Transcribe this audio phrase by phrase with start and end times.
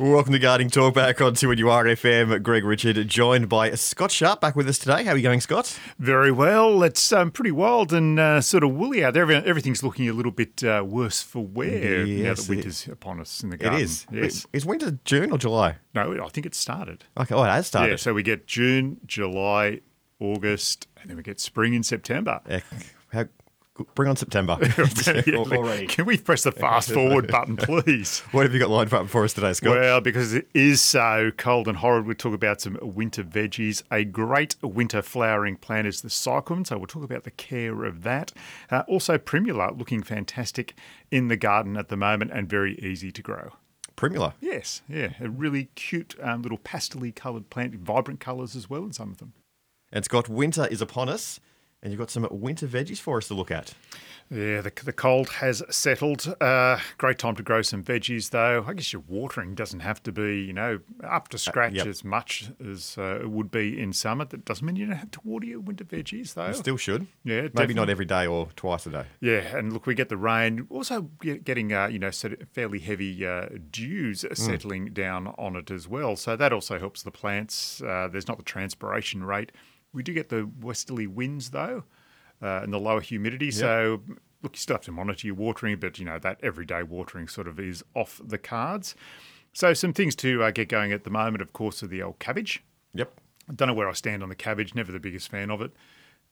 [0.00, 2.40] Welcome to Gardening Talk back on 2 FM.
[2.44, 5.02] Greg Richard, joined by Scott Sharpe, back with us today.
[5.02, 5.76] How are you going, Scott?
[5.98, 6.84] Very well.
[6.84, 9.28] It's um, pretty wild and uh, sort of woolly out there.
[9.28, 13.18] Everything's looking a little bit uh, worse for wear yes, now that winter's it, upon
[13.18, 13.80] us in the garden.
[13.80, 14.06] It is.
[14.12, 14.46] Yes.
[14.52, 15.78] Is winter June or July?
[15.96, 17.02] No, I think it started.
[17.16, 17.90] Okay, oh, it has started.
[17.90, 19.80] Yeah, so we get June, July,
[20.20, 22.40] August, and then we get spring in September.
[23.12, 23.24] How
[23.94, 24.58] Bring on September.
[25.34, 25.86] Already.
[25.86, 28.20] Can we press the fast forward button, please?
[28.32, 29.76] What have you got lined up for us today, Scott?
[29.76, 33.82] Well, because it is so cold and horrid, we'll talk about some winter veggies.
[33.90, 38.02] A great winter flowering plant is the cyclamen, so we'll talk about the care of
[38.02, 38.32] that.
[38.70, 40.74] Uh, also, primula looking fantastic
[41.10, 43.52] in the garden at the moment and very easy to grow.
[43.96, 44.34] Primula?
[44.40, 45.14] Yes, yeah.
[45.20, 49.18] A really cute um, little pastel coloured plant, vibrant colours as well in some of
[49.18, 49.32] them.
[49.90, 51.40] And Scott, winter is upon us.
[51.82, 53.74] And you've got some winter veggies for us to look at.
[54.30, 56.34] Yeah, the, the cold has settled.
[56.40, 58.62] Uh, great time to grow some veggies, though.
[58.66, 61.76] I guess your watering doesn't have to be, you know, up to uh, scratch uh,
[61.76, 61.86] yep.
[61.86, 64.26] as much as uh, it would be in summer.
[64.26, 66.48] That doesn't mean you don't have to water your winter veggies, though.
[66.48, 67.06] You still should.
[67.24, 67.74] Yeah, maybe definitely.
[67.74, 69.04] not every day or twice a day.
[69.20, 70.66] Yeah, and look, we get the rain.
[70.68, 74.36] Also, getting uh, you know fairly heavy uh, dews mm.
[74.36, 76.16] settling down on it as well.
[76.16, 77.78] So that also helps the plants.
[77.78, 79.52] there's not the transpiration rate
[79.92, 81.84] we do get the westerly winds though,
[82.42, 83.46] uh, and the lower humidity.
[83.46, 83.54] Yep.
[83.54, 84.02] So
[84.42, 87.48] look, you still have to monitor your watering, but you know that everyday watering sort
[87.48, 88.94] of is off the cards.
[89.52, 92.18] So some things to uh, get going at the moment, of course, are the old
[92.18, 92.62] cabbage.
[92.94, 93.12] Yep.
[93.48, 94.74] I don't know where I stand on the cabbage.
[94.74, 95.72] Never the biggest fan of it.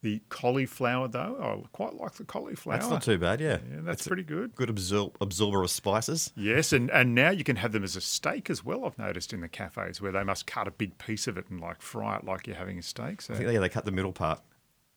[0.02, 2.78] The cauliflower, though, I quite like the cauliflower.
[2.78, 3.58] That's not too bad, yeah.
[3.70, 4.55] Yeah, that's it's pretty good.
[4.55, 6.33] Good absor- absorber of spices.
[6.36, 8.84] Yes, and, and now you can have them as a steak as well.
[8.84, 11.61] I've noticed in the cafes where they must cut a big piece of it and
[11.61, 13.22] like fry it like you're having a steak.
[13.22, 13.34] So.
[13.34, 14.41] I think yeah, they cut the middle part.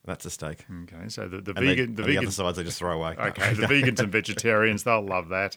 [0.10, 0.66] That's a steak.
[0.86, 3.00] Okay, so the, the and vegan, they, the, vegan, the other sides they just throw
[3.00, 3.16] away.
[3.16, 5.56] Okay, the vegans and vegetarians they'll love that.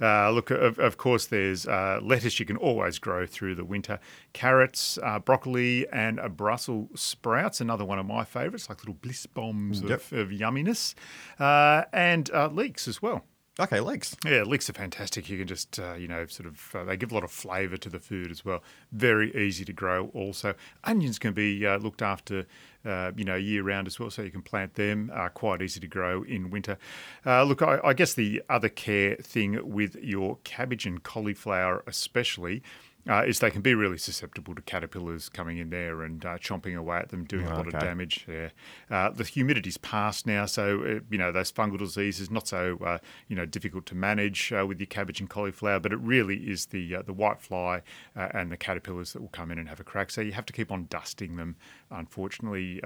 [0.00, 4.00] Uh, look, of, of, course, there's uh, lettuce you can always grow through the winter.
[4.32, 7.60] Carrots, uh, broccoli, and a Brussels sprouts.
[7.60, 10.00] Another one of my favourites, like little bliss bombs yep.
[10.10, 10.94] of, of, yumminess,
[11.38, 13.22] uh, and uh, leeks as well.
[13.60, 14.16] Okay, leeks.
[14.24, 15.28] Yeah, leeks are fantastic.
[15.28, 17.76] You can just, uh, you know, sort of, uh, they give a lot of flavour
[17.76, 18.62] to the food as well.
[18.92, 20.54] Very easy to grow also.
[20.84, 22.46] Onions can be uh, looked after,
[22.84, 25.10] uh, you know, year round as well, so you can plant them.
[25.14, 26.78] Uh, quite easy to grow in winter.
[27.24, 32.62] Uh, look, I, I guess the other care thing with your cabbage and cauliflower, especially,
[33.08, 36.76] uh, is they can be really susceptible to caterpillars coming in there and uh, chomping
[36.76, 37.76] away at them, doing oh, a lot okay.
[37.76, 38.26] of damage.
[38.28, 38.50] Yeah.
[38.90, 42.98] Uh, the humidity's passed now, so uh, you know those fungal diseases not so uh,
[43.28, 46.66] you know difficult to manage uh, with your cabbage and cauliflower, but it really is
[46.66, 47.82] the the white fly
[48.14, 50.10] and the caterpillars that will come in and have a crack.
[50.10, 51.56] So you have to keep on dusting them.
[51.90, 52.80] Unfortunately,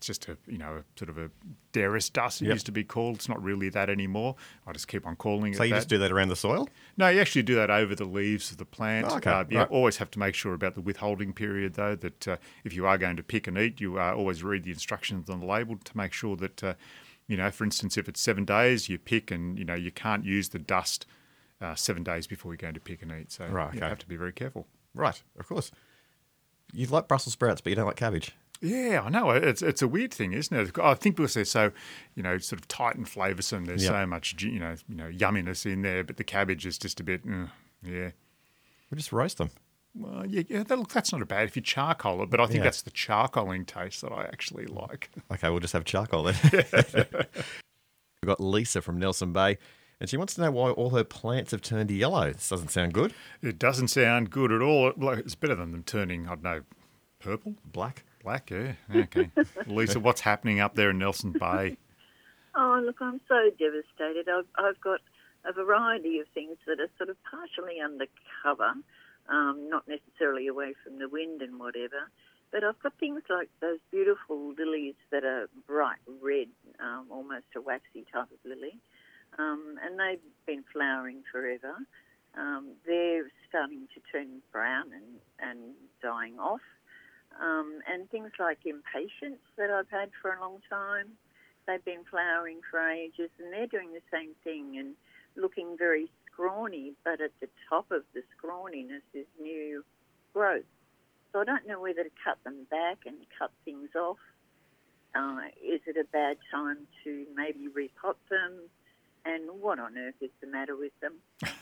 [0.00, 1.30] just a you know a, sort of a
[1.72, 2.42] Derris dust.
[2.42, 2.54] It yep.
[2.54, 3.16] used to be called.
[3.16, 4.36] It's not really that anymore.
[4.66, 5.58] I just keep on calling so it.
[5.58, 5.76] So you that.
[5.76, 6.68] just do that around the soil?
[6.96, 9.06] No, you actually do that over the leaves of the plant.
[9.10, 9.30] Oh, okay.
[9.30, 9.70] Uh, yeah, right.
[9.70, 11.94] always have to make sure about the withholding period though.
[11.94, 14.70] That uh, if you are going to pick and eat, you uh, always read the
[14.70, 16.74] instructions on the label to make sure that uh,
[17.26, 20.24] you know, for instance, if it's seven days, you pick and you know you can't
[20.24, 21.06] use the dust
[21.60, 23.32] uh, seven days before you're going to pick and eat.
[23.32, 23.78] So right, okay.
[23.78, 24.66] you have to be very careful.
[24.94, 25.70] Right, of course.
[26.72, 28.32] You like Brussels sprouts, but you don't like cabbage.
[28.60, 29.30] Yeah, I know.
[29.30, 30.78] It's it's a weird thing, isn't it?
[30.78, 31.70] I think because they're so,
[32.14, 33.66] you know, sort of tight and flavoursome.
[33.66, 33.92] There's yep.
[33.92, 37.04] so much, you know, you know, yumminess in there, but the cabbage is just a
[37.04, 37.46] bit, uh,
[37.82, 38.10] yeah.
[38.90, 39.50] We just roast them.
[39.94, 42.46] Well, yeah, yeah that, look, that's not a bad if you charcoal it, but I
[42.46, 42.64] think yeah.
[42.64, 45.10] that's the charcoaling taste that I actually like.
[45.30, 46.36] Okay, we'll just have charcoal then.
[46.72, 49.58] We've got Lisa from Nelson Bay.
[50.00, 52.32] And she wants to know why all her plants have turned yellow.
[52.32, 53.12] This doesn't sound good.
[53.42, 54.92] It doesn't sound good at all.
[54.96, 56.60] It's better than them turning, I don't know,
[57.18, 57.56] purple?
[57.64, 58.04] Black?
[58.22, 58.72] Black, yeah.
[58.94, 59.30] Okay.
[59.66, 61.76] Lisa, what's happening up there in Nelson Bay?
[62.54, 64.28] Oh, look, I'm so devastated.
[64.28, 65.00] I've, I've got
[65.44, 68.74] a variety of things that are sort of partially undercover,
[69.28, 72.10] um, not necessarily away from the wind and whatever.
[72.50, 76.48] But I've got things like those beautiful lilies that are bright red,
[76.80, 78.78] um, almost a waxy type of lily.
[79.38, 81.74] Um, and they've been flowering forever.
[82.36, 86.62] Um, they're starting to turn brown and, and dying off
[87.40, 91.12] um, and things like impatiens that I've had for a long time.
[91.66, 94.94] They've been flowering for ages, and they're doing the same thing and
[95.36, 96.94] looking very scrawny.
[97.04, 99.84] But at the top of the scrawniness is new
[100.32, 100.64] growth.
[101.32, 104.16] So I don't know whether to cut them back and cut things off.
[105.14, 108.68] Uh, is it a bad time to maybe repot them?
[109.24, 111.14] And what on earth is the matter with them?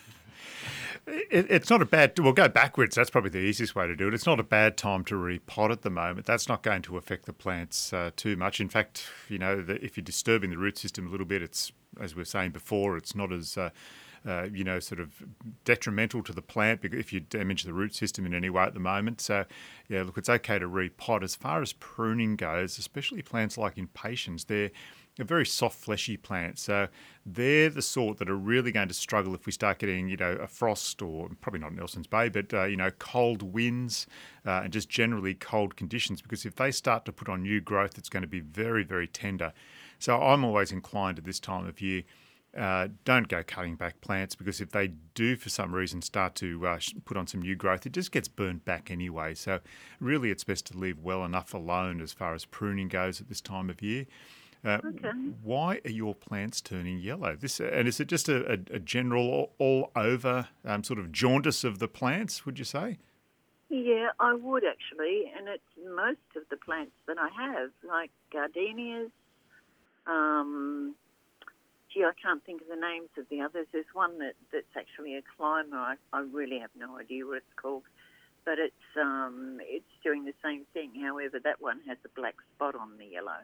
[1.06, 2.18] It, it's not a bad.
[2.18, 2.96] We'll go backwards.
[2.96, 4.14] That's probably the easiest way to do it.
[4.14, 6.26] It's not a bad time to repot at the moment.
[6.26, 8.60] That's not going to affect the plants uh, too much.
[8.60, 11.70] In fact, you know, the, if you're disturbing the root system a little bit, it's
[12.00, 13.70] as we were saying before, it's not as uh,
[14.26, 15.22] uh, you know, sort of
[15.64, 18.80] detrimental to the plant if you damage the root system in any way at the
[18.80, 19.20] moment.
[19.20, 19.44] So,
[19.88, 21.22] yeah, look, it's okay to repot.
[21.22, 24.72] As far as pruning goes, especially plants like impatiens, they're
[25.18, 26.58] a very soft, fleshy plant.
[26.58, 26.88] So
[27.24, 30.32] they're the sort that are really going to struggle if we start getting, you know,
[30.32, 34.06] a frost or probably not Nelson's Bay, but, uh, you know, cold winds
[34.44, 36.20] uh, and just generally cold conditions.
[36.20, 39.06] Because if they start to put on new growth, it's going to be very, very
[39.06, 39.52] tender.
[39.98, 42.02] So I'm always inclined at this time of year.
[42.56, 46.66] Uh, don't go cutting back plants because if they do for some reason start to
[46.66, 49.34] uh, put on some new growth, it just gets burnt back anyway.
[49.34, 49.60] So,
[50.00, 53.42] really, it's best to leave well enough alone as far as pruning goes at this
[53.42, 54.06] time of year.
[54.64, 55.10] Uh, okay.
[55.42, 57.36] Why are your plants turning yellow?
[57.36, 61.12] This and is it just a, a, a general all, all over um, sort of
[61.12, 62.44] jaundice of the plants?
[62.46, 62.98] Would you say?
[63.68, 65.62] Yeah, I would actually, and it's
[65.96, 69.10] most of the plants that I have, like gardenias.
[70.06, 70.94] Um,
[71.92, 73.66] gee, I can't think of the names of the others.
[73.72, 75.76] There's one that, that's actually a climber.
[75.76, 77.82] I, I really have no idea what it's called,
[78.44, 80.92] but it's um, it's doing the same thing.
[81.02, 83.42] However, that one has a black spot on the yellow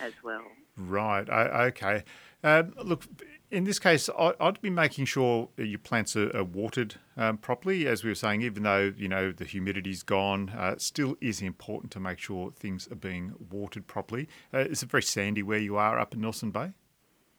[0.00, 0.42] as well.
[0.76, 1.28] Right.
[1.28, 2.04] Okay.
[2.42, 3.04] Uh, look,
[3.50, 7.86] in this case, I'd be making sure your plants are, are watered um, properly.
[7.86, 11.90] As we were saying, even though you know the humidity's gone, uh, still is important
[11.92, 14.28] to make sure things are being watered properly.
[14.52, 16.72] Uh, is it very sandy where you are up in Nelson Bay?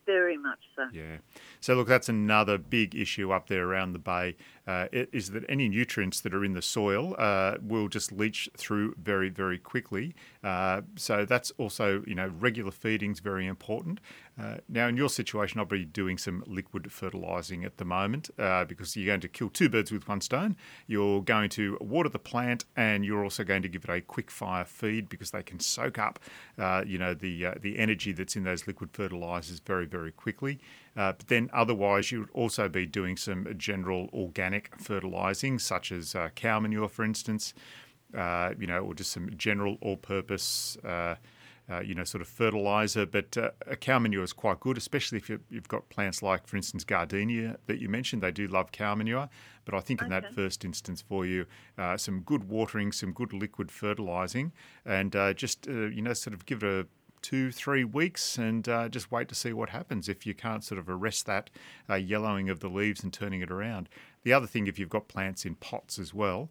[0.06, 0.86] Very much so.
[0.92, 1.18] Yeah.
[1.60, 4.38] So, look, that's another big issue up there around the bay
[4.70, 8.94] uh, is that any nutrients that are in the soil uh, will just leach through
[9.02, 10.14] very, very quickly.
[10.44, 14.00] Uh, so, that's also, you know, regular feeding is very important.
[14.40, 18.64] Uh, now, in your situation, I'll be doing some liquid fertilising at the moment uh,
[18.66, 20.56] because you're going to kill two birds with one stone.
[20.86, 24.30] You're going to water the plant, and you're also going to give it a quick
[24.30, 26.20] fire feed because they can soak up,
[26.58, 30.60] uh, you know, the the energy that's in those liquid fertilisers very, very quickly.
[31.00, 36.14] Uh, but then, otherwise, you would also be doing some general organic fertilising, such as
[36.16, 37.54] uh, cow manure, for instance.
[38.60, 40.78] you know, or just some general all-purpose
[41.70, 43.06] uh, you know, sort of fertilizer.
[43.06, 46.58] But uh, a cow manure is quite good, especially if you've got plants like, for
[46.58, 48.24] instance, gardenia that you mentioned.
[48.24, 49.30] They do love cow manure.
[49.66, 51.46] But I think in that first instance for you,
[51.78, 54.52] uh, some good watering, some good liquid fertilizing,
[54.84, 56.88] and uh, just, uh, you know, sort of give it a
[57.22, 60.80] two, three weeks and uh, just wait to see what happens if you can't sort
[60.80, 61.50] of arrest that
[61.90, 63.90] uh, yellowing of the leaves and turning it around.
[64.24, 66.50] The other thing, if you've got plants in pots as well,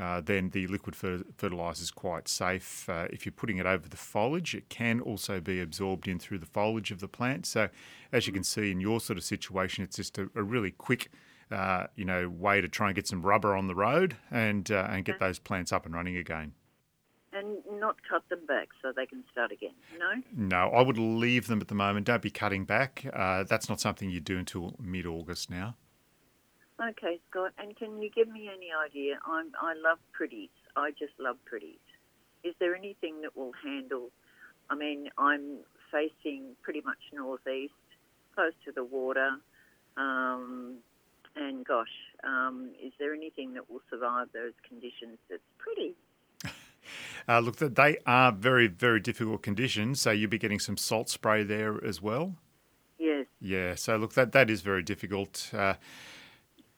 [0.00, 2.88] uh, then the liquid fer- fertilizer is quite safe.
[2.88, 6.38] Uh, if you're putting it over the foliage, it can also be absorbed in through
[6.38, 7.46] the foliage of the plant.
[7.46, 7.68] So,
[8.12, 11.10] as you can see in your sort of situation, it's just a, a really quick,
[11.50, 14.86] uh, you know, way to try and get some rubber on the road and uh,
[14.90, 16.52] and get those plants up and running again.
[17.38, 19.74] And not cut them back so they can start again.
[19.98, 20.22] No.
[20.34, 22.06] No, I would leave them at the moment.
[22.06, 23.06] Don't be cutting back.
[23.12, 25.76] Uh, that's not something you do until mid-August now.
[26.80, 27.52] Okay, Scott.
[27.58, 29.18] And can you give me any idea?
[29.26, 30.50] I'm, I love pretties.
[30.76, 31.78] I just love pretties.
[32.42, 34.10] Is there anything that will handle?
[34.70, 35.58] I mean, I'm
[35.92, 37.72] facing pretty much northeast,
[38.34, 39.30] close to the water.
[39.96, 40.78] Um,
[41.36, 41.86] and gosh,
[42.24, 45.94] um, is there anything that will survive those conditions that's pretty?
[47.28, 50.00] Uh, look, they are very, very difficult conditions.
[50.00, 52.36] So you'll be getting some salt spray there as well.
[52.98, 53.26] Yes.
[53.40, 53.74] Yeah.
[53.74, 55.50] So look, that that is very difficult.
[55.52, 55.74] Uh,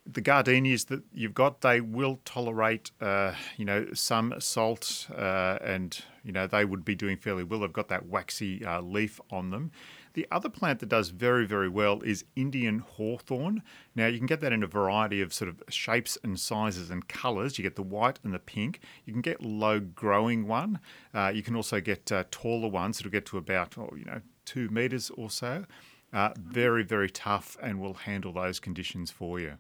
[0.06, 6.02] the gardenias that you've got, they will tolerate, uh, you know, some salt, uh, and
[6.24, 7.60] you know they would be doing fairly well.
[7.60, 9.70] They've got that waxy uh, leaf on them.
[10.14, 13.62] The other plant that does very, very well is Indian hawthorn.
[13.94, 17.06] Now, you can get that in a variety of sort of shapes and sizes and
[17.06, 17.58] colours.
[17.58, 18.80] You get the white and the pink.
[19.04, 20.80] You can get low growing one.
[21.14, 24.20] Uh, you can also get uh, taller ones that'll get to about, oh, you know,
[24.44, 25.64] two metres or so.
[26.12, 29.58] Uh, very, very tough and will handle those conditions for you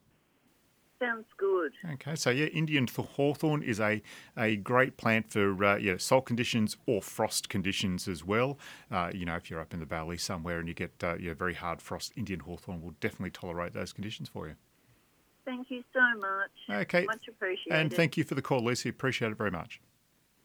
[1.00, 1.72] sounds good.
[1.94, 4.02] Okay, so yeah, Indian hawthorn is a,
[4.36, 8.58] a great plant for uh, yeah, salt conditions or frost conditions as well.
[8.90, 11.34] Uh, you know, if you're up in the valley somewhere and you get uh, yeah,
[11.34, 14.54] very hard frost, Indian hawthorn will definitely tolerate those conditions for you.
[15.44, 16.82] Thank you so much.
[16.82, 17.06] Okay.
[17.06, 17.72] Much appreciated.
[17.72, 18.88] And thank you for the call, Lucy.
[18.88, 19.80] Appreciate it very much.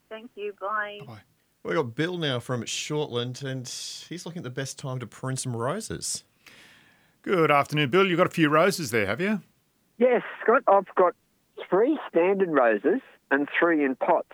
[0.10, 0.54] Thank you.
[0.60, 1.00] Bye.
[1.06, 1.20] Bye.
[1.64, 5.36] We've got Bill now from Shortland, and he's looking at the best time to prune
[5.36, 6.24] some roses.
[7.24, 8.08] Good afternoon, Bill.
[8.08, 9.42] You've got a few roses there, have you?
[9.98, 11.16] Yes, Scott, I've got
[11.70, 14.32] three standard roses and three in pots.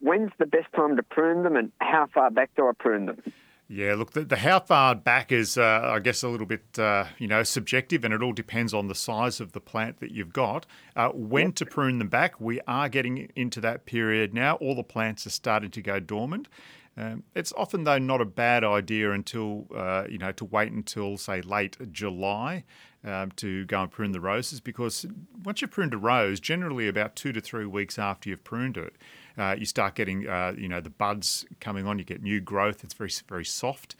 [0.00, 3.22] When's the best time to prune them and how far back do I prune them?
[3.70, 7.04] Yeah, look, the, the how far back is, uh, I guess, a little bit, uh,
[7.18, 10.32] you know, subjective, and it all depends on the size of the plant that you've
[10.32, 10.64] got.
[10.96, 14.54] Uh, when to prune them back, we are getting into that period now.
[14.54, 16.48] All the plants are starting to go dormant.
[16.96, 21.18] Um, it's often, though, not a bad idea until, uh, you know, to wait until,
[21.18, 22.64] say, late July
[23.04, 25.06] um, to go and prune the roses because
[25.44, 28.96] once you've pruned a rose, generally about two to three weeks after you've pruned it,
[29.36, 31.98] uh, you start getting uh, you know the buds coming on.
[31.98, 32.82] You get new growth.
[32.82, 33.94] It's very very soft.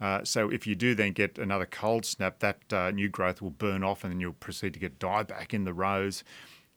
[0.00, 3.50] Uh, so if you do then get another cold snap, that uh, new growth will
[3.50, 6.22] burn off, and then you'll proceed to get dieback in the rose.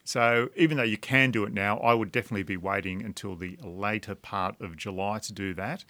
[0.04, 3.58] So even though you can do it now, I would definitely be waiting until the
[3.62, 5.86] later part of July to do that.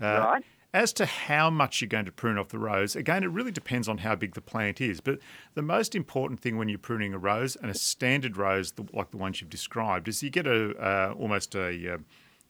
[0.00, 0.44] Uh, right.
[0.74, 3.88] As to how much you're going to prune off the rose, again, it really depends
[3.88, 5.00] on how big the plant is.
[5.00, 5.20] But
[5.54, 9.16] the most important thing when you're pruning a rose, and a standard rose like the
[9.16, 11.98] ones you've described, is you get a uh, almost a uh,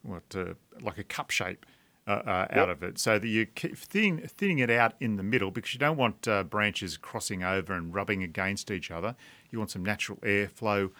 [0.00, 1.66] what uh, like a cup shape.
[2.06, 5.22] Uh, uh, out of it, so that you keep thin, thinning it out in the
[5.22, 9.16] middle because you don't want uh, branches crossing over and rubbing against each other.
[9.50, 10.90] You want some natural airflow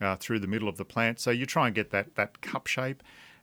[0.00, 2.68] uh, through the middle of the plant, so you try and get that that cup
[2.68, 3.02] shape.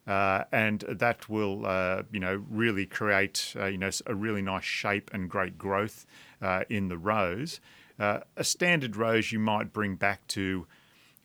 [0.10, 4.64] Uh, and that will, uh, you know, really create, uh, you know, a really nice
[4.64, 6.08] shape and great growth
[6.42, 7.62] uh, in the rose.
[8.00, 10.66] Uh, a standard rose you might bring back to,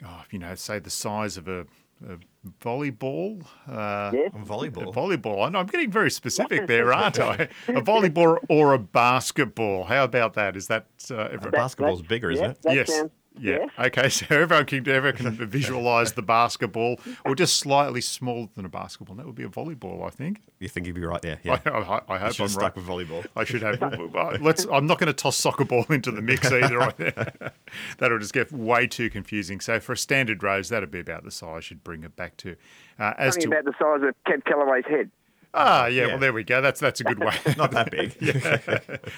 [0.04, 1.60] oh, you know, say the size of a,
[2.06, 2.18] a
[2.60, 3.42] volleyball.
[3.66, 4.32] Uh, yes.
[4.34, 4.88] volleyball.
[4.88, 5.46] A volleyball.
[5.46, 7.48] I know I'm getting very specific there, aren't I?
[7.68, 9.84] A volleyball or a basketball.
[9.84, 10.56] How about that?
[10.56, 12.58] Is that uh, a basketball's bigger, isn't it?
[12.66, 12.94] yes.
[12.94, 13.58] Sounds, yeah.
[13.58, 13.70] Yes.
[13.78, 14.08] Okay.
[14.14, 19.14] So everyone can everyone can visualize the basketball, or just slightly smaller than a basketball.
[19.14, 20.42] and That would be a volleyball, I think.
[20.60, 21.38] You think you'd be right there?
[21.44, 21.58] Yeah.
[21.66, 22.76] I, I, I hope I'm stuck right.
[22.76, 23.26] with volleyball.
[23.36, 23.80] I should have.
[24.40, 24.66] let's.
[24.72, 26.78] I'm not going to toss soccer ball into the mix either.
[26.78, 27.52] Right
[27.98, 29.60] That'll just get way too confusing.
[29.60, 32.56] So for a standard rose, that'd be about the size you'd bring it back to.
[32.98, 35.10] Uh, as to about the size of Kev Callaway's head.
[35.56, 36.60] Ah, yeah, yeah, Well, there we go.
[36.60, 37.34] That's that's a good way.
[37.56, 38.16] Not that big.
[38.20, 38.58] yeah.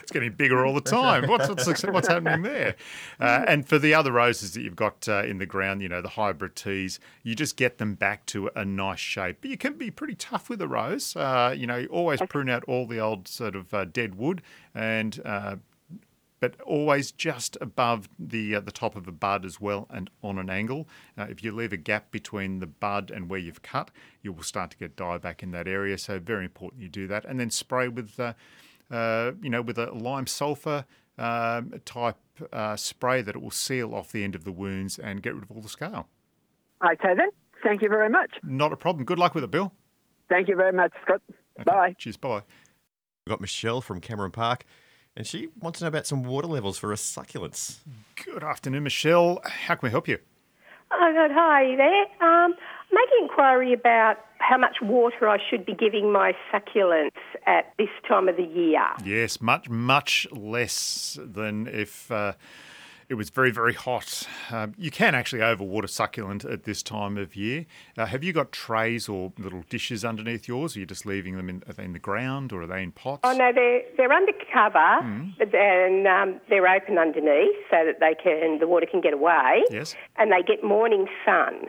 [0.02, 1.28] It's getting bigger all the time.
[1.28, 2.76] What's what's, what's happening there?
[3.18, 6.02] Uh, and for the other roses that you've got uh, in the ground, you know,
[6.02, 9.38] the hybrid teas, you just get them back to a nice shape.
[9.40, 11.16] But you can be pretty tough with a rose.
[11.16, 14.42] Uh, you know, you always prune out all the old sort of uh, dead wood
[14.74, 15.56] and uh,
[16.40, 20.38] but always just above the uh, the top of the bud as well and on
[20.38, 20.88] an angle.
[21.16, 23.90] Uh, if you leave a gap between the bud and where you've cut,
[24.22, 25.96] you will start to get dieback in that area.
[25.98, 28.34] So very important you do that, and then spray with uh,
[28.90, 30.84] uh you know with a lime sulfur
[31.18, 32.16] um, type
[32.52, 35.42] uh, spray that it will seal off the end of the wounds and get rid
[35.42, 36.08] of all the scale.
[36.84, 37.30] Okay then,
[37.62, 38.32] thank you very much.
[38.42, 39.04] Not a problem.
[39.04, 39.72] Good luck with it, Bill.
[40.28, 41.22] Thank you very much, Scott.
[41.60, 41.64] Okay.
[41.64, 41.94] Bye.
[41.96, 42.18] Cheers.
[42.18, 42.42] Bye.
[43.24, 44.64] We've got Michelle from Cameron Park
[45.16, 47.78] and she wants to know about some water levels for her succulents.
[48.24, 49.40] Good afternoon, Michelle.
[49.44, 50.18] How can we help you?
[50.92, 51.30] Oh, good.
[51.34, 52.28] Hi there.
[52.28, 52.54] Um,
[52.92, 58.28] making inquiry about how much water I should be giving my succulents at this time
[58.28, 58.84] of the year.
[59.04, 62.10] Yes, much, much less than if.
[62.12, 62.34] Uh,
[63.08, 64.26] it was very, very hot.
[64.50, 67.66] Um, you can actually overwater succulent at this time of year.
[67.96, 70.76] Uh, have you got trays or little dishes underneath yours?
[70.76, 73.20] Or are you just leaving them in, in the ground or are they in pots?
[73.24, 75.32] Oh, no, they're, they're under cover mm.
[75.40, 79.64] and um, they're open underneath so that they can the water can get away.
[79.70, 79.94] Yes.
[80.16, 81.66] And they get morning sun.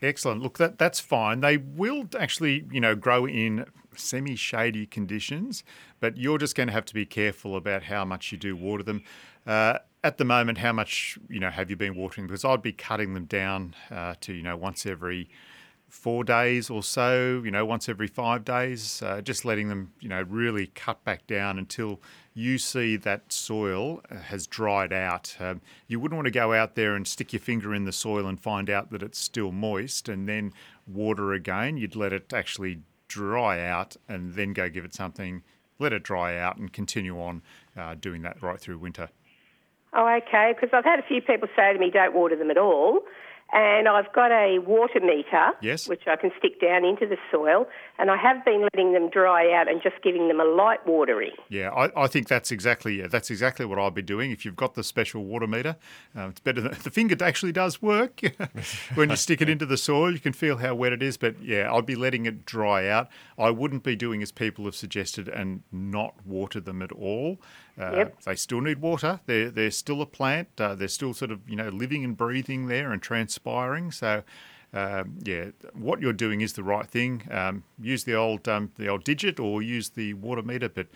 [0.00, 0.42] Excellent.
[0.42, 1.40] Look, that that's fine.
[1.40, 5.64] They will actually, you know, grow in semi-shady conditions,
[6.00, 8.82] but you're just going to have to be careful about how much you do water
[8.82, 9.02] them.
[9.46, 12.26] Uh, at the moment, how much you know have you been watering?
[12.26, 15.28] Because I'd be cutting them down uh, to you know once every
[15.92, 20.08] four days or so, you know, once every five days, uh, just letting them, you
[20.08, 22.00] know, really cut back down until
[22.32, 25.36] you see that soil uh, has dried out.
[25.38, 28.26] Um, you wouldn't want to go out there and stick your finger in the soil
[28.26, 30.54] and find out that it's still moist and then
[30.86, 31.76] water again.
[31.76, 35.42] You'd let it actually dry out and then go give it something,
[35.78, 37.42] let it dry out and continue on
[37.76, 39.10] uh, doing that right through winter.
[39.94, 40.54] Oh, okay.
[40.54, 43.00] Because I've had a few people say to me, don't water them at all.
[43.52, 45.86] And I've got a water meter, yes.
[45.86, 47.66] which I can stick down into the soil,
[48.02, 51.30] and I have been letting them dry out and just giving them a light watering.
[51.48, 54.32] Yeah, I, I think that's exactly that's exactly what I'd be doing.
[54.32, 55.76] If you've got the special water meter,
[56.18, 56.60] uh, it's better.
[56.60, 58.20] Than, the finger actually does work
[58.96, 60.12] when you stick it into the soil.
[60.12, 63.08] You can feel how wet it is, but yeah, I'd be letting it dry out.
[63.38, 67.38] I wouldn't be doing as people have suggested and not water them at all.
[67.80, 68.20] Uh, yep.
[68.22, 69.20] They still need water.
[69.26, 70.48] They're, they're still a plant.
[70.58, 73.92] Uh, they're still sort of you know living and breathing there and transpiring.
[73.92, 74.24] So.
[74.74, 77.22] Um, yeah, what you're doing is the right thing.
[77.30, 80.86] Um, use the old um, the old digit or use the water meter, but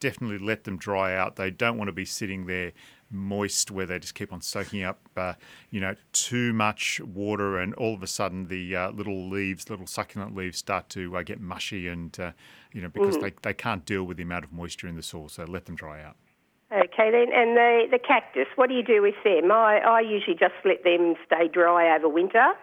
[0.00, 1.36] definitely let them dry out.
[1.36, 2.72] They don't want to be sitting there
[3.10, 5.34] moist where they just keep on soaking up, uh,
[5.70, 9.86] you know, too much water, and all of a sudden the uh, little leaves, little
[9.86, 12.32] succulent leaves, start to uh, get mushy, and uh,
[12.72, 13.22] you know because mm.
[13.22, 15.28] they they can't deal with the amount of moisture in the soil.
[15.28, 16.16] So let them dry out.
[16.72, 19.52] Okay, then, and the, the cactus, what do you do with them?
[19.52, 22.54] I, I usually just let them stay dry over winter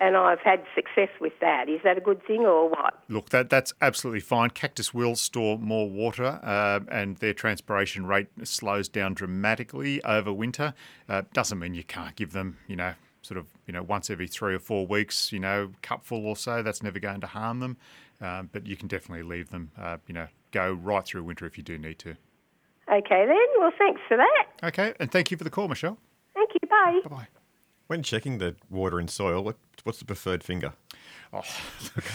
[0.00, 1.68] and I've had success with that.
[1.68, 3.02] Is that a good thing or what?
[3.08, 4.50] Look, that that's absolutely fine.
[4.50, 10.74] Cactus will store more water, uh, and their transpiration rate slows down dramatically over winter.
[11.08, 14.28] Uh, doesn't mean you can't give them, you know, sort of, you know, once every
[14.28, 16.62] three or four weeks, you know, cupful or so.
[16.62, 17.76] That's never going to harm them,
[18.20, 21.58] um, but you can definitely leave them, uh, you know, go right through winter if
[21.58, 22.16] you do need to.
[22.90, 23.46] Okay then.
[23.58, 24.46] Well, thanks for that.
[24.62, 25.98] Okay, and thank you for the call, Michelle.
[26.34, 26.68] Thank you.
[26.68, 27.00] Bye.
[27.04, 27.28] Bye bye.
[27.88, 30.72] When checking the water in soil, what, what's the preferred finger?
[31.32, 31.42] Oh,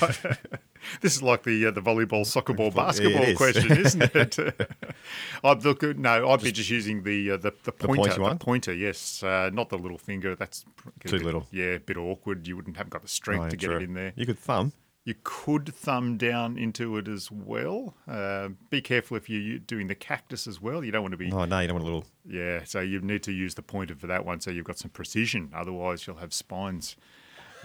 [1.02, 3.38] this is like the uh, the volleyball, soccer ball, Yeah, basketball is.
[3.38, 4.40] question, isn't it?
[5.44, 5.84] I'd look.
[5.98, 7.96] No, I'd be just using the uh, the the pointer.
[8.04, 8.40] pointy one?
[8.40, 10.36] pointer, yes, uh, not the little finger.
[10.36, 10.64] That's
[11.06, 11.46] Too bit- little.
[11.52, 12.48] Yeah, a bit awkward.
[12.48, 13.78] You wouldn't have got the strength Oh, to get true.
[13.78, 14.14] it in there.
[14.16, 14.74] You could thumb.
[15.06, 17.94] You could thumb down into it as well.
[18.08, 20.82] Uh, be careful if you're doing the cactus as well.
[20.84, 21.30] You don't want to be.
[21.30, 22.06] Oh, no, you don't want a little.
[22.26, 24.92] Yeah, so you need to use the pointer for that one, so you've got some
[24.92, 25.52] precision.
[25.54, 26.96] Otherwise, you'll have spines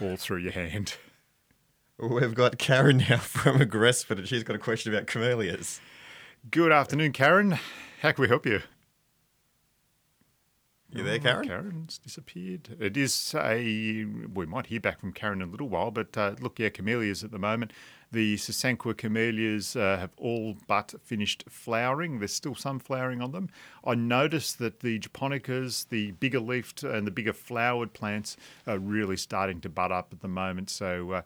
[0.01, 0.95] all through your hand.
[1.97, 5.79] We've got Karen now from Agresford, and she's got a question about camellias.
[6.51, 7.57] Good afternoon, Karen.
[8.01, 8.61] How can we help you?
[10.91, 11.47] You there, Oh, Karen?
[11.47, 12.75] Karen's disappeared.
[12.79, 14.05] It is a.
[14.05, 17.23] We might hear back from Karen in a little while, but uh, look, yeah, camellias
[17.23, 17.73] at the moment.
[18.11, 22.17] The Sasanqua camellias uh, have all but finished flowering.
[22.17, 23.49] There's still some flowering on them.
[23.85, 29.17] I noticed that the japonicas, the bigger leafed and the bigger flowered plants, are really
[29.17, 30.69] starting to bud up at the moment.
[30.69, 31.11] So.
[31.11, 31.21] Uh,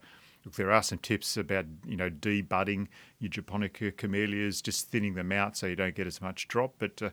[0.46, 5.32] Look, there are some tips about you know debudding your japonica camellias, just thinning them
[5.32, 6.74] out so you don't get as much drop.
[6.79, 7.10] But uh,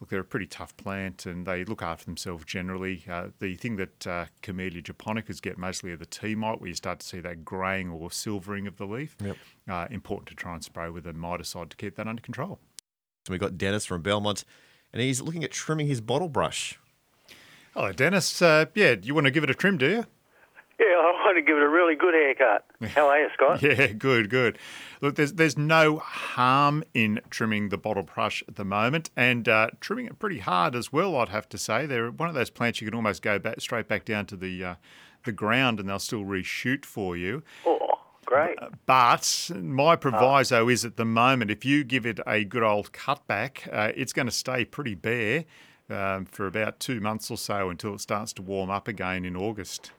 [0.00, 3.04] look, they're a pretty tough plant and they look after themselves generally.
[3.10, 6.74] Uh, the thing that uh, Camellia japonicas get mostly are the tea mite, where you
[6.74, 9.16] start to see that greying or silvering of the leaf.
[9.22, 9.36] Yep.
[9.68, 12.58] Uh, important to try and spray with a miticide to keep that under control.
[13.26, 14.44] So we've got Dennis from Belmont,
[14.92, 16.78] and he's looking at trimming his bottle brush.
[17.74, 18.40] Hello, Dennis.
[18.40, 20.06] Uh, yeah, you want to give it a trim, do you?
[20.78, 22.66] Yeah, I want to give it a really good haircut.
[22.94, 23.62] How are you, Scott?
[23.66, 24.58] Yeah, good, good.
[25.00, 29.68] Look, there's there's no harm in trimming the bottle brush at the moment, and uh,
[29.80, 31.16] trimming it pretty hard as well.
[31.16, 33.88] I'd have to say they're one of those plants you can almost go back straight
[33.88, 34.74] back down to the uh,
[35.24, 37.42] the ground, and they'll still reshoot for you.
[37.64, 38.58] Oh, great.
[38.84, 43.66] But my proviso is at the moment, if you give it a good old cutback,
[43.72, 45.44] uh, it's going to stay pretty bare
[45.88, 49.36] um, for about two months or so until it starts to warm up again in
[49.36, 49.90] August.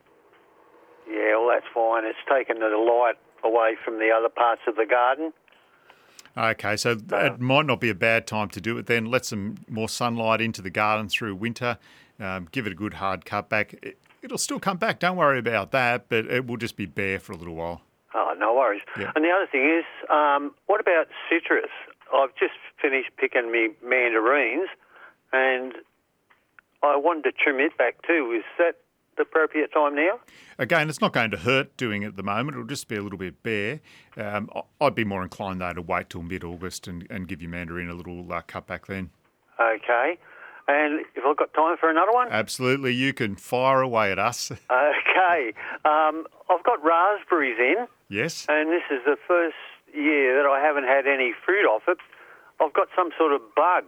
[1.10, 2.06] Yeah, well, that's fine.
[2.06, 5.34] It's taken the light away from the other parts of the garden.
[6.38, 9.06] Okay, so it might not be a bad time to do it then.
[9.06, 11.80] Let some more sunlight into the garden through winter.
[12.20, 13.74] Um, give it a good hard cutback.
[13.82, 15.00] It, it'll still come back.
[15.00, 17.82] Don't worry about that, but it will just be bare for a little while.
[18.14, 18.82] Oh, no worries.
[19.00, 19.12] Yeah.
[19.16, 21.72] And the other thing is, um, what about citrus?
[22.14, 24.70] I've just finished picking me mandarins,
[25.34, 25.74] and
[26.84, 28.34] I wanted to trim it back too.
[28.38, 28.76] Is that
[29.18, 30.20] the appropriate time now?
[30.58, 32.56] Again, it's not going to hurt doing it at the moment.
[32.56, 33.80] It'll just be a little bit bare.
[34.16, 34.50] Um,
[34.80, 37.94] I'd be more inclined though to wait till mid-August and, and give your mandarin a
[37.94, 39.10] little uh, cutback then.
[39.60, 40.18] Okay.
[40.70, 42.28] And if I've got time for another one?
[42.30, 44.52] Absolutely, you can fire away at us.
[44.72, 45.54] Okay.
[45.84, 47.88] Um, I've got raspberries in.
[48.08, 48.46] yes.
[48.48, 49.56] and this is the first
[49.94, 51.98] year that I haven't had any fruit off it.
[52.62, 53.84] I've got some sort of bug,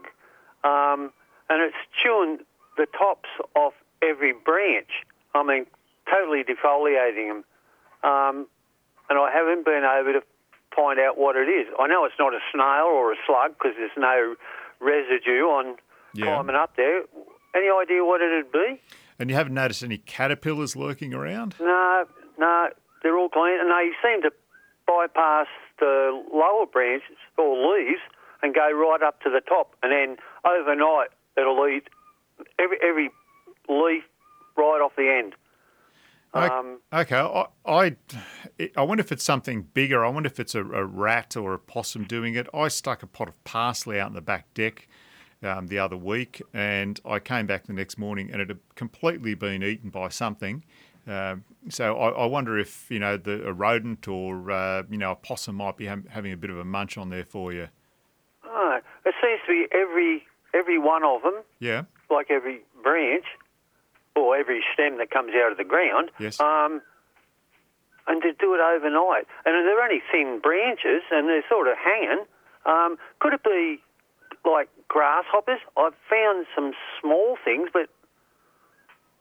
[0.64, 1.12] um,
[1.50, 2.40] and it's chewing
[2.78, 4.90] the tops off every branch.
[5.34, 5.66] I mean,
[6.12, 7.44] totally defoliating them,
[8.04, 8.48] um,
[9.10, 10.26] and I haven't been able to
[10.76, 11.68] find out what it is.
[11.80, 14.36] I know it's not a snail or a slug because there's no
[14.80, 15.78] residue on
[16.14, 16.26] Yeah.
[16.26, 17.04] climbing up there.
[17.56, 18.82] Any idea what it'd be?
[19.20, 21.56] And you haven't noticed any caterpillars lurking around?
[21.60, 22.06] No,
[22.38, 22.70] no,
[23.04, 24.32] they're all clean, and they seem to
[24.88, 25.48] bypass
[25.80, 28.02] the lower branches or leaves
[28.42, 31.88] and go right up to the top, and then overnight it'll eat
[32.58, 33.10] every every
[33.68, 34.04] leaf
[34.60, 35.36] right off the end.
[36.32, 37.96] Um, okay, I, I,
[38.78, 40.06] I wonder if it's something bigger.
[40.06, 42.48] I wonder if it's a, a rat or a possum doing it.
[42.54, 44.88] I stuck a pot of parsley out in the back deck
[45.42, 49.34] um, the other week, and I came back the next morning, and it had completely
[49.34, 50.64] been eaten by something.
[51.08, 55.12] Um, so I, I wonder if you know the a rodent or uh, you know
[55.14, 57.70] a possum might be ha- having a bit of a munch on there for you.
[58.46, 61.84] oh, it seems to be every every one of them, Yeah.
[62.12, 63.26] like every branch
[64.20, 66.12] or every stem that comes out of the ground.
[66.20, 66.40] Yes.
[66.40, 66.82] Um,
[68.08, 72.26] and to do it overnight, and they're only thin branches, and they're sort of hanging.
[72.66, 73.80] Um, could it be
[74.44, 75.60] like grasshoppers?
[75.78, 77.88] I've found some small things, but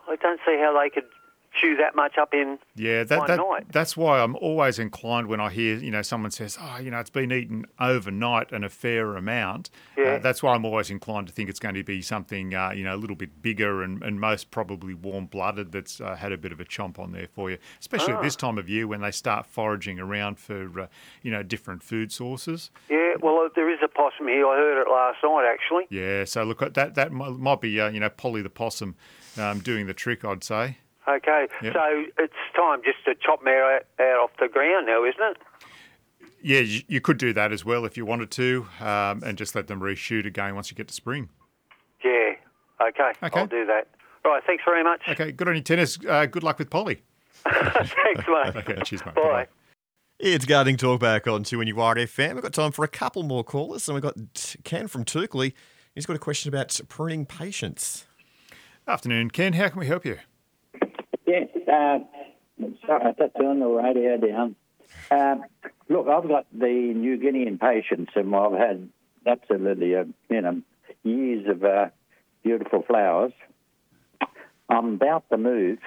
[0.09, 1.05] I don't see how they could
[1.53, 5.51] chew that much up in Yeah, that, that that's why I'm always inclined when I
[5.51, 9.17] hear you know someone says, oh, you know, it's been eaten overnight and a fair
[9.17, 9.71] amount.
[9.97, 10.19] Uh, Yeah.
[10.19, 12.95] that's why I'm always inclined to think it's going to be something uh, you know
[12.95, 16.53] a little bit bigger and, and most probably warm blooded that's uh, had a bit
[16.53, 18.47] of a chomp on there for you, especially at this Ah.
[18.47, 20.87] time of year when they start foraging around for uh,
[21.23, 22.71] you know different food sources.
[22.89, 24.47] Yeah, well, uh, there is a possum here.
[24.47, 25.87] I heard it last night, actually.
[25.91, 28.95] Yeah, so look, that that might be uh, you know Polly the possum
[29.37, 30.79] um, doing the trick, I'd say.
[31.09, 31.73] Okay, Yep.
[31.73, 35.37] so it's time just to chop them out, out off the ground now, isn't it?
[36.43, 39.55] Yeah, you, you could do that as well if you wanted to, um, and just
[39.55, 41.31] let them reshoot again once you get to spring.
[42.05, 42.33] Yeah.
[42.81, 43.41] Okay, Okay.
[43.41, 43.89] I'll do that.
[44.25, 45.01] Right, thanks very much.
[45.09, 45.99] Okay, good on you, Dennis.
[46.07, 47.03] Uh, good luck with Polly.
[47.51, 47.95] thanks,
[48.29, 48.57] mate.
[48.57, 49.15] Okay, cheers, mate.
[49.15, 49.23] Bye.
[49.23, 49.47] Bye-bye.
[50.21, 52.35] It's Gardening Talk back on 2NUR FM.
[52.35, 54.17] We've got time for a couple more callers, and we've got
[54.65, 55.55] Ken from Turkley.
[55.95, 58.05] He's got a question about pruning patience.
[58.87, 59.53] Afternoon, Ken.
[59.55, 60.19] How can we help you?
[61.29, 61.99] Yeah, uh,
[62.87, 64.57] sorry, just turned the radio down.
[65.11, 65.45] Um,
[65.91, 68.89] look, I've got the New Guinea impatiens, and I've had
[69.27, 70.63] absolutely, uh, you know,
[71.03, 71.89] years of uh,
[72.43, 73.33] beautiful flowers.
[74.71, 75.81] I'm about to move.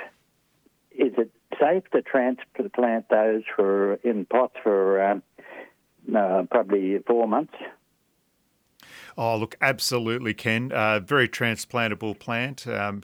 [0.91, 7.55] Is it safe to transplant those for in pots for uh, probably four months?
[9.17, 10.71] Oh, look, absolutely, Ken.
[10.71, 12.67] Uh, very transplantable plant.
[12.67, 13.03] Um,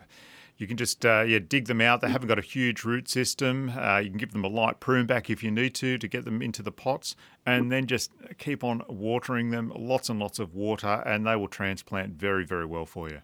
[0.57, 2.01] you can just uh, yeah dig them out.
[2.01, 3.71] They haven't got a huge root system.
[3.75, 6.25] Uh, you can give them a light prune back if you need to to get
[6.25, 7.15] them into the pots,
[7.45, 9.71] and then just keep on watering them.
[9.75, 13.21] Lots and lots of water, and they will transplant very very well for you.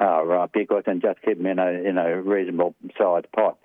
[0.00, 3.58] Oh, right, because and just keep them in a in a reasonable sized pot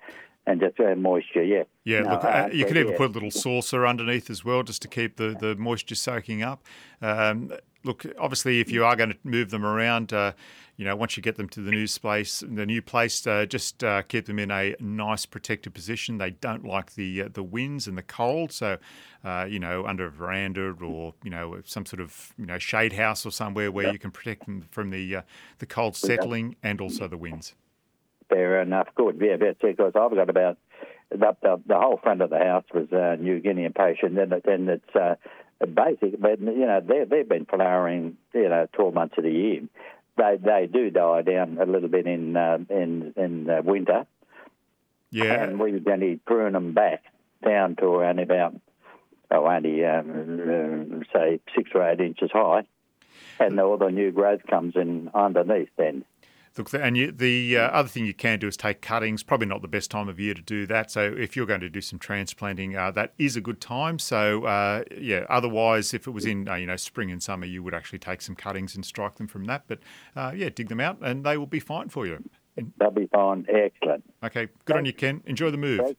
[0.46, 1.42] and just uh, moisture.
[1.42, 1.64] Yeah.
[1.84, 2.98] Yeah, No, look, uh, you could even yeah.
[2.98, 6.62] put a little saucer underneath as well, just to keep the, the moisture soaking up.
[7.02, 7.52] Um,
[7.84, 10.32] look, obviously, if you are going to move them around, uh,
[10.76, 13.82] you know, once you get them to the new place, the new place, uh, just
[13.82, 16.18] uh, keep them in a nice protected position.
[16.18, 18.76] They don't like the uh, the winds and the cold, so
[19.24, 22.92] uh, you know, under a veranda or you know, some sort of you know shade
[22.92, 25.22] house or somewhere where you can protect them from the uh,
[25.58, 27.54] the cold settling and also the winds.
[28.28, 28.88] Fair enough.
[28.94, 29.20] Good.
[29.20, 29.60] Yeah, that's.
[29.62, 30.58] Because I've got about
[31.10, 34.16] the, the, the whole front of the house was uh, New Guinean patient.
[34.16, 35.14] Then, then it's uh,
[35.60, 36.20] basic.
[36.20, 38.16] But you know, they they've been flowering.
[38.34, 39.62] You know, twelve months of the year.
[40.16, 44.06] They they do die down a little bit in uh, in in uh, winter,
[45.10, 47.02] Yeah, and we only prune them back
[47.44, 48.54] down to around about
[49.30, 52.64] oh only um, say six or eight inches high,
[53.38, 55.70] and all the new growth comes in underneath.
[55.76, 56.04] Then.
[56.58, 59.22] Look, and you, the uh, other thing you can do is take cuttings.
[59.22, 60.90] Probably not the best time of year to do that.
[60.90, 63.98] So if you're going to do some transplanting, uh, that is a good time.
[63.98, 65.24] So uh, yeah.
[65.28, 68.22] Otherwise, if it was in uh, you know spring and summer, you would actually take
[68.22, 69.64] some cuttings and strike them from that.
[69.66, 69.80] But
[70.14, 72.22] uh, yeah, dig them out, and they will be fine for you.
[72.78, 73.46] They'll be fine.
[73.48, 74.04] Excellent.
[74.22, 75.22] Okay, good on you, Ken.
[75.26, 75.80] Enjoy the move.
[75.84, 75.98] Thank-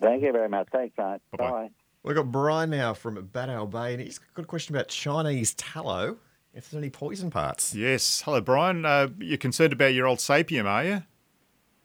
[0.00, 0.68] Thank you very much.
[0.70, 1.18] Thanks, mate.
[1.32, 1.50] Bye-bye.
[1.50, 1.70] Bye.
[2.04, 6.18] We've got Brian now from Badal Bay, and he's got a question about Chinese tallow.
[6.58, 7.72] If there's any poison parts.
[7.72, 8.22] Yes.
[8.24, 8.84] Hello, Brian.
[8.84, 11.02] Uh, you're concerned about your old sapium, are you?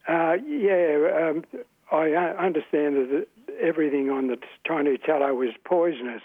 [0.08, 1.44] Uh, yeah, um,
[1.92, 3.28] I uh, understand that
[3.62, 6.22] everything on the Chinese tallow is poisonous.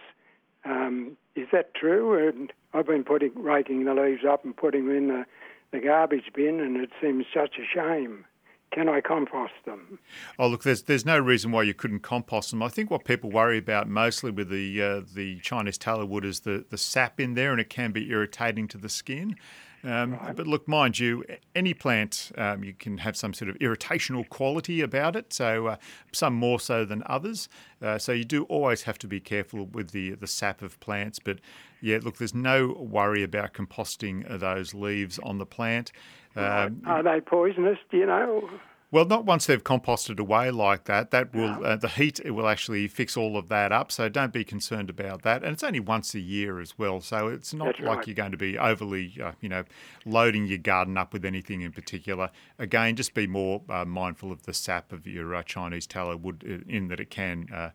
[0.66, 2.28] Um, is that true?
[2.28, 5.26] And I've been putting raking the leaves up and putting them in the,
[5.72, 8.26] the garbage bin, and it seems such a shame.
[8.72, 9.98] Can I compost them?
[10.38, 12.62] Oh, look, there's there's no reason why you couldn't compost them.
[12.62, 16.42] I think what people worry about mostly with the uh, the Chinese tallow wood is
[16.42, 19.36] the, the sap in there, and it can be irritating to the skin.
[19.84, 21.24] Um, But look, mind you,
[21.56, 25.32] any plant um, you can have some sort of irritational quality about it.
[25.34, 25.76] So uh,
[26.12, 27.48] some more so than others.
[27.82, 31.20] Uh, so you do always have to be careful with the the sap of plants.
[31.20, 31.40] But
[31.82, 35.92] yeah, look, there's no worry about composting uh, those leaves on the plant.
[36.36, 37.78] Um, Are they poisonous?
[37.90, 38.50] Do you know?
[38.92, 41.12] well, not once they've composted away like that.
[41.12, 43.92] That will uh, the heat it will actually fix all of that up.
[43.92, 45.44] So don't be concerned about that.
[45.44, 47.02] And it's only once a year as well.
[47.02, 48.08] So it's not That's like right.
[48.08, 49.64] you're going to be overly, uh, you know,
[50.06, 52.30] loading your garden up with anything in particular.
[52.58, 56.44] Again, just be more uh, mindful of the sap of your uh, Chinese tallow wood
[56.48, 57.70] uh, in that it can, uh,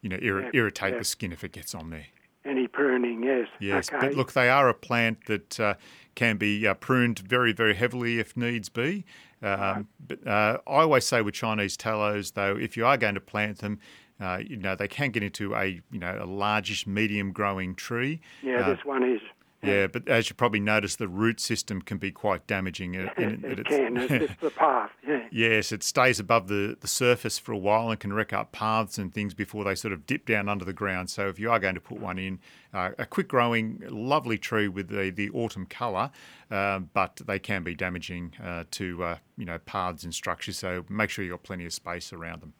[0.00, 0.98] you know, irri- Yeah, irritate yeah.
[0.98, 2.06] the skin if it gets on there.
[2.44, 3.22] Any pruning?
[3.22, 3.46] Yes.
[3.60, 4.08] Yes, Okay.
[4.08, 5.74] but look, they are a plant that uh,
[6.14, 9.04] can be uh, pruned very, very heavily if needs be.
[9.42, 13.20] Um, But uh, I always say with Chinese tallows, though, if you are going to
[13.20, 13.80] plant them,
[14.20, 18.20] uh, you know they can get into a you know a largish, medium growing tree.
[18.42, 19.20] yeah, uh, this one is.
[19.62, 22.94] Yeah, but as you probably noticed, the root system can be quite damaging.
[23.02, 23.96] It, and it it's- can.
[23.96, 24.90] It's, it's the path.
[25.06, 25.26] Yeah.
[25.30, 28.98] Yes, it stays above the, the surface for a while and can wreck up paths
[28.98, 31.10] and things before they sort of dip down under the ground.
[31.10, 32.40] So if you are going to put one in,
[32.74, 36.10] uh, a quick growing, lovely tree with the, the autumn colour,
[36.50, 40.58] uh, but they can be damaging uh, to uh, you know paths and structures.
[40.58, 42.52] So make sure you've got plenty of space around them.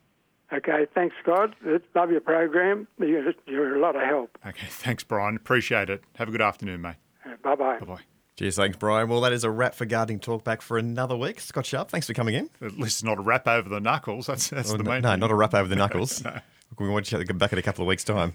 [0.53, 1.55] Okay, thanks, Scott.
[1.95, 2.87] Love your program.
[2.99, 4.37] You're, you're a lot of help.
[4.47, 5.37] Okay, thanks, Brian.
[5.37, 6.03] Appreciate it.
[6.17, 6.97] Have a good afternoon, mate.
[7.43, 7.79] Bye bye.
[7.79, 8.01] Bye bye.
[8.37, 9.09] Cheers, thanks, Brian.
[9.09, 11.39] Well, that is a wrap for Gardening Talk back for another week.
[11.41, 12.49] Scott Sharpe, thanks for coming in.
[12.63, 14.27] At least it's not a wrap over the knuckles.
[14.27, 15.21] That's, that's Oh, the no, main no, thing.
[15.21, 16.23] not a wrap over the knuckles.
[16.79, 18.35] We want you to come back in a couple of weeks' time.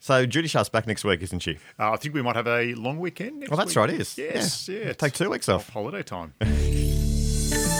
[0.00, 1.58] So Judy Sharp's back next week, isn't she?
[1.78, 3.76] Uh, I think we might have a long weekend next Well, that's week.
[3.76, 4.18] right, it is.
[4.18, 4.86] Yes, Yeah.
[4.86, 4.92] yeah.
[4.94, 5.68] Take two weeks off.
[5.68, 6.34] Holiday time.